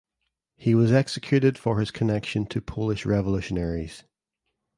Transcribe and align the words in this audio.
He 0.57 0.73
was 0.73 0.91
executed 0.91 1.59
for 1.59 1.79
his 1.79 1.91
connection 1.91 2.47
to 2.47 2.59
Polish 2.59 3.05
revolutionaries. 3.05 4.03